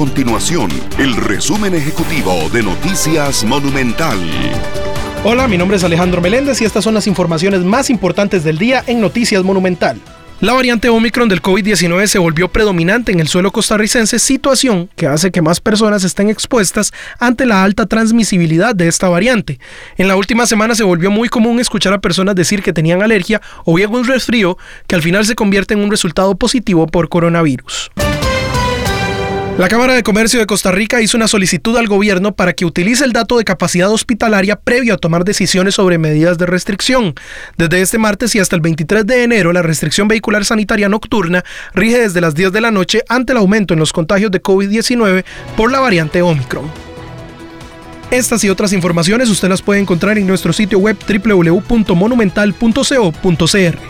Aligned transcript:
continuación 0.00 0.70
el 0.96 1.14
resumen 1.14 1.74
ejecutivo 1.74 2.48
de 2.54 2.62
Noticias 2.62 3.44
Monumental. 3.44 4.18
Hola, 5.24 5.46
mi 5.46 5.58
nombre 5.58 5.76
es 5.76 5.84
Alejandro 5.84 6.22
Meléndez 6.22 6.62
y 6.62 6.64
estas 6.64 6.84
son 6.84 6.94
las 6.94 7.06
informaciones 7.06 7.60
más 7.60 7.90
importantes 7.90 8.42
del 8.42 8.56
día 8.56 8.82
en 8.86 9.02
Noticias 9.02 9.44
Monumental. 9.44 10.00
La 10.40 10.54
variante 10.54 10.88
Omicron 10.88 11.28
del 11.28 11.42
COVID-19 11.42 12.06
se 12.06 12.18
volvió 12.18 12.48
predominante 12.48 13.12
en 13.12 13.20
el 13.20 13.28
suelo 13.28 13.52
costarricense, 13.52 14.18
situación 14.18 14.88
que 14.96 15.06
hace 15.06 15.30
que 15.30 15.42
más 15.42 15.60
personas 15.60 16.02
estén 16.02 16.30
expuestas 16.30 16.92
ante 17.18 17.44
la 17.44 17.62
alta 17.62 17.84
transmisibilidad 17.84 18.74
de 18.74 18.88
esta 18.88 19.10
variante. 19.10 19.60
En 19.98 20.08
la 20.08 20.16
última 20.16 20.46
semana 20.46 20.74
se 20.74 20.82
volvió 20.82 21.10
muy 21.10 21.28
común 21.28 21.60
escuchar 21.60 21.92
a 21.92 22.00
personas 22.00 22.36
decir 22.36 22.62
que 22.62 22.72
tenían 22.72 23.02
alergia 23.02 23.42
o 23.66 23.74
bien 23.74 23.94
un 23.94 24.06
resfrío 24.06 24.56
que 24.86 24.94
al 24.94 25.02
final 25.02 25.26
se 25.26 25.34
convierte 25.34 25.74
en 25.74 25.80
un 25.80 25.90
resultado 25.90 26.34
positivo 26.36 26.86
por 26.86 27.10
coronavirus. 27.10 27.90
La 29.60 29.68
Cámara 29.68 29.92
de 29.92 30.02
Comercio 30.02 30.40
de 30.40 30.46
Costa 30.46 30.72
Rica 30.72 31.02
hizo 31.02 31.18
una 31.18 31.28
solicitud 31.28 31.76
al 31.76 31.86
gobierno 31.86 32.32
para 32.32 32.54
que 32.54 32.64
utilice 32.64 33.04
el 33.04 33.12
dato 33.12 33.36
de 33.36 33.44
capacidad 33.44 33.92
hospitalaria 33.92 34.58
previo 34.58 34.94
a 34.94 34.96
tomar 34.96 35.22
decisiones 35.22 35.74
sobre 35.74 35.98
medidas 35.98 36.38
de 36.38 36.46
restricción. 36.46 37.14
Desde 37.58 37.82
este 37.82 37.98
martes 37.98 38.34
y 38.34 38.38
hasta 38.38 38.56
el 38.56 38.62
23 38.62 39.04
de 39.04 39.22
enero, 39.22 39.52
la 39.52 39.60
restricción 39.60 40.08
vehicular 40.08 40.46
sanitaria 40.46 40.88
nocturna 40.88 41.44
rige 41.74 41.98
desde 41.98 42.22
las 42.22 42.34
10 42.34 42.52
de 42.52 42.60
la 42.62 42.70
noche 42.70 43.02
ante 43.10 43.32
el 43.32 43.38
aumento 43.38 43.74
en 43.74 43.80
los 43.80 43.92
contagios 43.92 44.30
de 44.30 44.42
COVID-19 44.42 45.26
por 45.58 45.70
la 45.70 45.80
variante 45.80 46.22
Omicron. 46.22 46.64
Estas 48.10 48.42
y 48.44 48.48
otras 48.48 48.72
informaciones 48.72 49.28
usted 49.28 49.50
las 49.50 49.60
puede 49.60 49.80
encontrar 49.80 50.16
en 50.16 50.26
nuestro 50.26 50.54
sitio 50.54 50.78
web 50.78 50.96
www.monumental.co.cr. 51.06 53.89